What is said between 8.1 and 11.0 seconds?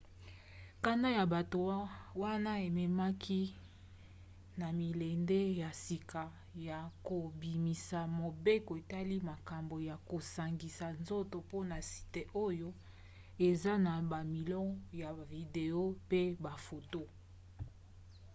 mobeko etali makambo ya kosangisa